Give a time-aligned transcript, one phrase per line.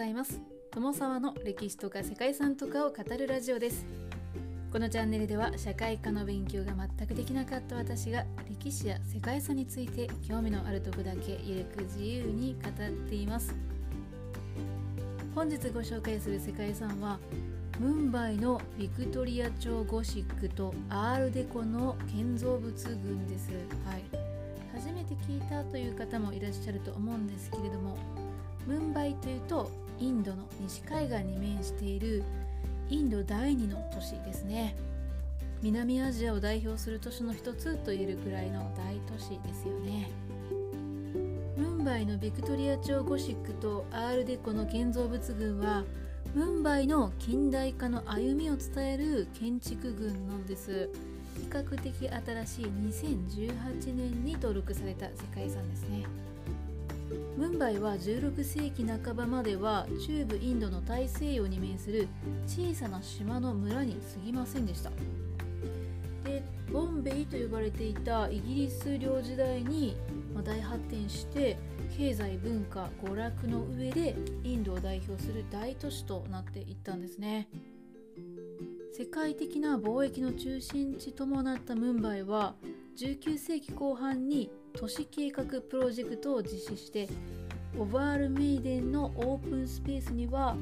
[0.00, 0.40] ざいます。
[0.70, 3.84] 友沢の歴史とか世界遺産とかを語るラジオです。
[4.72, 13.54] このチャンネルでは社会科の勉強が全くできなかった私が歴史や世界遺産について興味のあるとこだけゆるく自由に語っています。
[15.34, 17.18] 本日ご紹介する世界遺産は
[17.78, 23.50] ムンバイのビクトリア朝ゴシックとアールデコの建造物群です。
[23.84, 24.04] はい、
[24.72, 27.98] 初めて聞いたという方もいらっしゃると思うんですけれども
[28.66, 32.24] ムンバイというとインドの西海岸に面している
[32.88, 34.74] インド第2の都市ですね。
[35.62, 40.10] 南アジアを代表する都市の一つと言えるくらいの大都市ですよね。
[41.56, 45.84] ムンバイのビクトリア朝ゴシックとアールデコの建造物群は
[46.34, 50.88] ムンバイの近代化の歩みを伝える建築群なんです。
[51.36, 56.04] 比較的新しい2018年に登録された世界遺産ですね。
[57.36, 62.08] ムンバイは16世紀半ばまでは中部インドの大西洋に面する
[62.46, 64.90] 小さな島の村に過ぎませんでした。
[66.24, 69.96] でボンベイと呼ばれていたイギリス領時代に
[70.44, 71.56] 大発展して
[71.96, 77.48] 経済文化娯楽の上でインドを代表する大都市となっていったんですね。
[78.92, 82.54] 世界的な貿易の中心地ともなったムンバイは
[82.96, 87.08] 19世紀後半に都市計画プロジェクトを実施して
[87.78, 90.56] オバールメイデンのオープンスペースには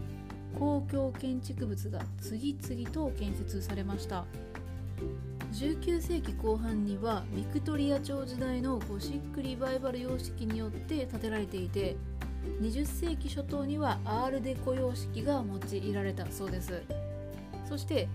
[0.59, 4.25] 公共建築物が次々と建設されました。
[5.53, 11.97] 19世紀後半にはビクトリア朝時代のゴシックリバイバル様式によって建てられていて
[12.61, 16.83] 20世紀初頭にはアールデコ様式が用いられたそうです。
[17.69, 18.09] そして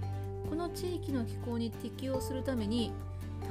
[0.49, 2.91] この地域の気候に適応するために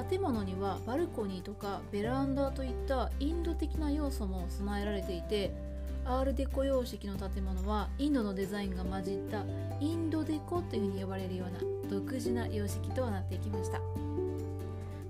[0.08, 5.52] 建物にはバルコニーとかベランダといったインド的な要素も備えられていて
[6.04, 9.44] アールデコ様式の建物はインドのデザインが混じった
[9.80, 13.80] インドデコというふうに呼ばれるような独自な様式となっていきました。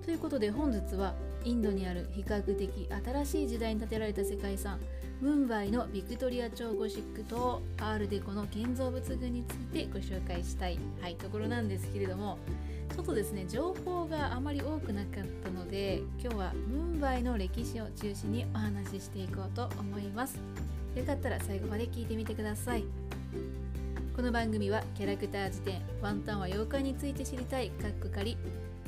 [0.05, 4.81] ということで本日はインドにある比較的新しい時代に建てられた世界遺産
[5.23, 12.39] ムンバイのビクトリア朝ゴシックとアールデコの建造物群についてご紹介したい、はい、ところなんですけれども
[12.93, 20.41] ちょっとですね情報があまり多くなかったので今日はムンバイの歴史を中心にお話ししていこうと思います。
[20.97, 22.83] よかったら最後まで聞いてみてください。
[24.17, 28.37] この番組はキャラクター辞典ワンタンは妖怪について知りたいかっこかり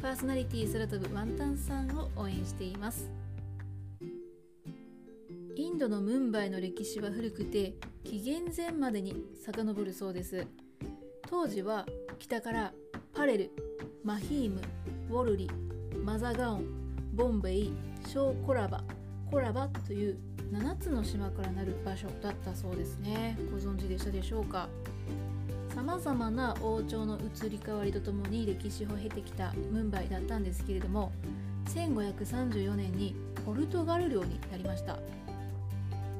[0.03, 3.24] パーソナリティ空飛ぶワンタンさんを応援しています。
[5.75, 7.75] ンドのムンバイの歴史は古くて
[8.05, 10.47] 紀元前までに遡るそうです。
[11.29, 11.85] 当時は
[12.21, 12.73] 北から
[13.13, 13.51] パレル
[14.05, 14.61] マヒーム
[15.11, 15.51] ウォルリ
[16.05, 16.65] マザガオン
[17.13, 17.73] ボンベイ
[18.07, 18.85] ショーコラバ
[19.29, 20.19] コラバという
[20.53, 23.37] 7つの島からなる場所だったそうですね。
[23.51, 24.69] ご存知でしたでしょうか？
[25.75, 31.11] さまざまな王朝の移り変わりとともに歴史を経てきたムンバイだったんですけれども
[31.67, 34.97] 1534年にポルトガル領になりました。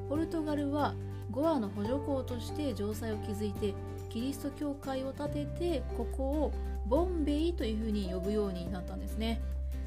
[0.09, 0.93] ポルトガルは
[1.31, 3.73] ゴアの補助港として城塞を築いて
[4.09, 6.51] キリスト教会を建ててここを
[6.87, 9.41] ボンベイというふうに呼ぶようになったんですね。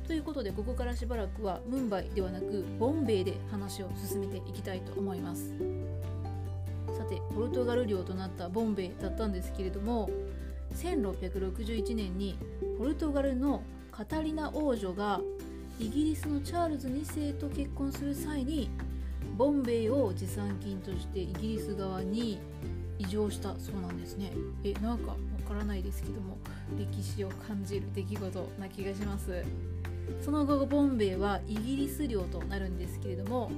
[0.07, 5.55] ということでここからしばらくはムンバイではなくボンベイで話を進めていきたいと思います。
[6.97, 10.09] さてポルトガル領となったボンベイだったんですけれども
[10.75, 12.39] 1661年に
[12.79, 13.63] ポルトガルの
[13.93, 15.21] カタリナ王女が
[15.79, 18.71] イギリスのチャールズ2世と結婚する際に
[19.39, 22.41] ボンベイを持参金としてイギリス側に
[22.99, 24.33] 移譲したそうなんですね。
[24.65, 25.17] えなんかわ
[25.47, 26.37] からないですけども
[26.77, 29.45] 歴史を感じる出来事な気がします。
[30.21, 33.53] その後ボンベイはイギリス領となるんですけれども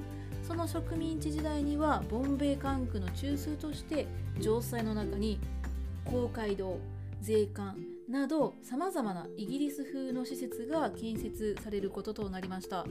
[0.47, 4.07] その植民地時代にはボンベイ管区の中枢として
[4.41, 5.39] 城塞の中に
[6.05, 6.79] 公会堂
[7.23, 7.77] 税関
[8.09, 12.85] などさまざまなイギリス風の施設が建設されることとなりました。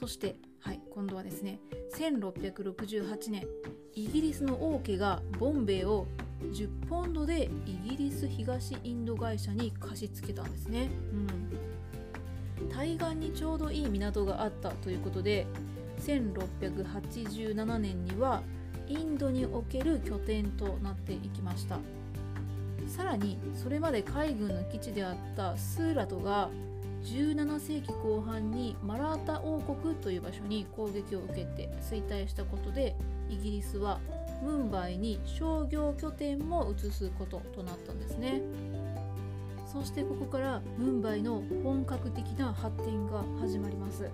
[0.00, 1.60] そしてはい今度はですね
[1.94, 3.46] 1668年
[3.94, 6.06] イギリスの王家がボンベイを
[6.40, 10.88] 10ポンドでイギリス東インド会社に貸し付けたんですね、
[12.60, 15.46] うん、対岸にちょうどいい港があったということで
[15.98, 18.42] 1687年には
[18.88, 21.78] インドにおける拠点となっていきました。
[22.88, 26.48] さらにそれまで海軍の基地であったスーラトが
[27.04, 32.94] 17世紀後半にマラータ王国という場所に攻撃を受けて衰退したことで
[33.28, 34.00] イギリスは
[34.42, 38.40] ムンバイに商業拠点も移すこととなったんですね。
[39.70, 44.10] そしてここからムンバイの本格的な発展が始まります。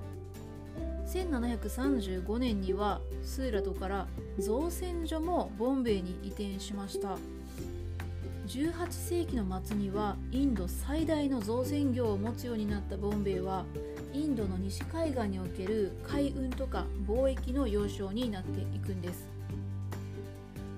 [1.06, 4.06] 1735年にはスーラトから
[4.38, 7.16] 造船所もボンベイに移転しました。
[8.46, 13.64] 18世紀の末にはインド最大の造船業を持つようになったボンベイは
[14.12, 19.28] インドの西海岸における海運とか貿易の要衝になっていくんです。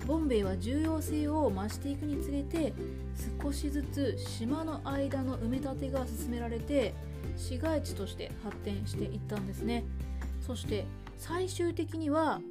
[0.07, 2.73] ボンベイは重要性を増していくにつれて
[3.43, 6.95] 少しずつ島の間の埋め立てが進められて
[7.37, 9.83] 市街地として発展していったんですね。
[10.41, 10.85] そして
[11.19, 12.41] 最終的には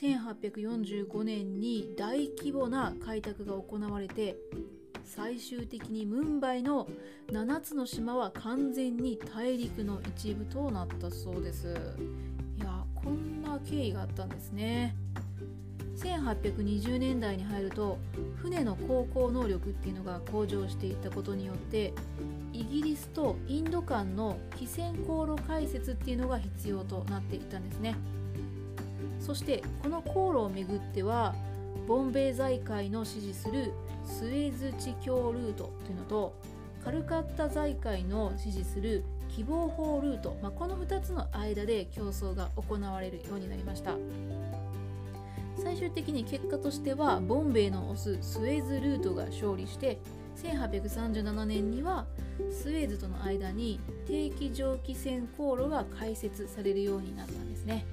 [0.00, 4.36] 1845年に大規模な開拓が行われて
[5.04, 6.86] 最終的にムンバイの
[7.32, 11.74] 7つの島は完全に大陸の一部となったそうです。
[12.58, 14.94] いやこんな経緯があったんですね。
[15.96, 17.98] 1820年代に入ると
[18.36, 21.92] 船の航行能力っていうのが向上していったことによって
[22.52, 27.96] イギリスとインド間の汽船航路開設っていうのが必要となっていたんですね。
[29.20, 31.34] そしてこの航路をめぐっては
[31.86, 33.72] ボンベイ財界の支持する
[34.04, 36.34] スエズ地境ルートというのと
[36.84, 43.96] カルカッタ財界の支持する希望法ルート、まあ、この2つの間で競争が行われるようになりました。
[45.62, 49.98] 最終的に結果としてはボンベイの推すスエズルートが勝利して
[50.36, 52.06] 1837年には
[52.50, 57.84] スエズとの間に定期蒸気船航路が開設されるようになったんですね。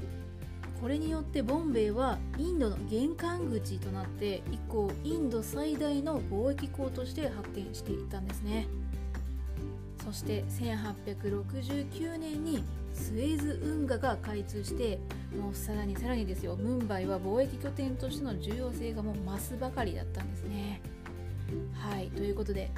[0.85, 8.67] これによってボンベイはインドの玄関口となって以降インド最大の貿易港として発展していったんですね。
[10.05, 14.99] そして1869年にスエズ運河が開通して
[15.35, 16.55] もうさらにさらにですよ。
[16.55, 20.81] ムンバイは貿易拠点としての重要性がもう増すばかりだったんですね。
[21.73, 22.09] はい。
[22.09, 22.69] ということで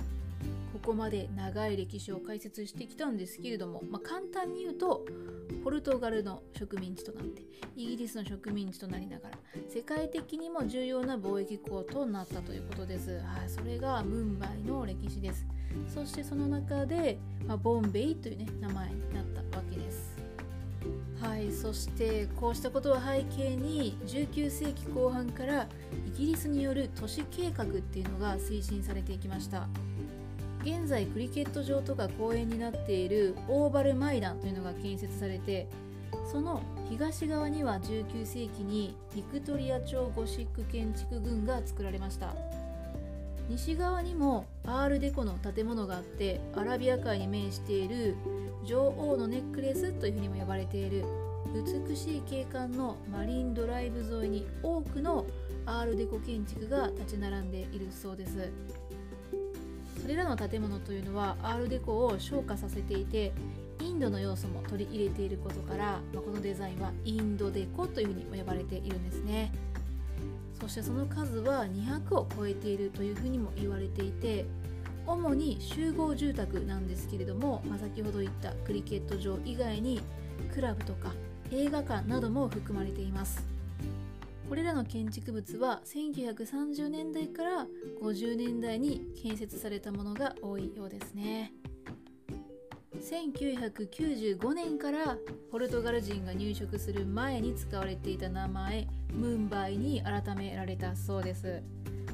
[0.72, 5.04] ここまで長い歴史を解説してきたんですけれども、まあ、簡単に言うと
[5.64, 7.42] ポルトガルの植民地となって
[7.76, 9.38] イギリスの植民地となりながら
[9.70, 15.46] 世界的にも重要な貿易港となったということです、はい、それがムンバイの歴史です。
[15.94, 20.16] そしてその中で、まあ、ボンベイというね名前になったわけです。
[21.20, 25.68] はいそしてこうしたことを背景に19世紀後半から
[26.08, 29.68] イギリスによる都市計画っていうのが推進されていきました。
[30.68, 35.66] 現在クリケット場とか公園になっているオーバルマイダンというのが建設されて
[36.30, 42.36] その東側には19世紀にビクトリア朝ゴシック建築群が作られました。
[43.50, 48.18] 西側にもアールデコの建物があってアラビア海に面している
[48.66, 51.06] 女王のネックレスというふうにも呼ばれている
[51.88, 55.26] 美しい景観のマリンドライブ沿いに多くの
[55.66, 58.52] アールデコ建築が立ち並んでいるそうです。
[60.02, 63.32] それらの建物というのはアールデコを昇華させていて
[63.80, 69.52] インドの要素も取り入れていることから、まあ、このデザインはインドデコというふうにも呼ばれているんですね。
[70.60, 74.46] そしてその数は200を超えているというふうにも言われていて
[75.06, 80.02] 主に集合住宅なんですけれども、まあ、先ほど言ったクリケット場以外に
[80.54, 81.14] クラブとか
[81.52, 83.57] 映画館なども含まれています。
[84.48, 87.68] これらの建築物は1930年代から
[88.02, 91.52] 50年代に建設されたものが多いようですね。
[92.98, 95.18] 1995年から
[95.52, 101.62] ポルトガル人が入植する前に使われていた名前ムンバイに改められたそうです。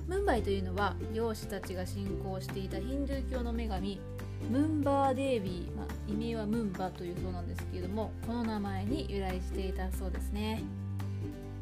[0.08, 4.02] ムンバイというのは漁師たちが信仰していたヒンドゥー教の女神
[4.50, 10.64] ムンバーデービー、まあ、意味はムンバというそうなんですけれどもこの名前に由来していたそうですね。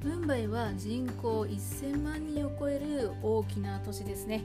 [0.03, 4.41] ムンバイは人口1000万人を超える大きな都市ですね。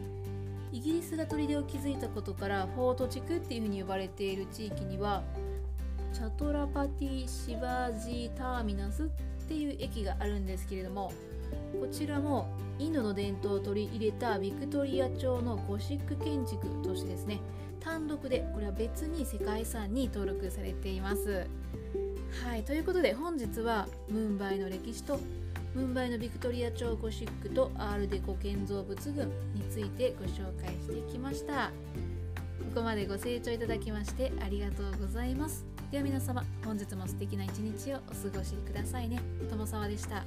[0.70, 5.22] イギリスが砦を築いたことからフォート地区っていうふうに呼ばれている地域には
[6.12, 9.06] チャトラパティ・シバージー・ターミナスっ
[9.48, 11.12] ていう駅があるんですけれども
[11.80, 12.48] こちらも
[12.78, 17.40] インドの伝統を取り入れたビクトリア朝のゴシック建築としてですね。
[17.80, 21.46] 単独でこれは別に世界遺産に登録されています。
[22.44, 25.18] はいということで本日はムンバイの歴史と
[25.76, 31.70] ムンバイのビクトリア朝ゴシックとアールデコ建造物群についてご紹介してきました。
[32.74, 35.66] ここまでご清聴いただきましてありがとうございます。
[35.90, 39.20] では皆様本日も素敵な一日をお過ごしくださいね。
[39.50, 40.24] 友沢でした。